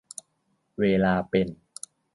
[0.79, 1.47] เวลาเป็น